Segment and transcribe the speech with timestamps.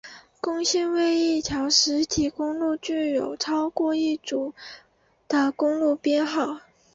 [0.41, 4.51] 共线为一条实体公路具有超过一组
[5.27, 6.61] 的公路编号。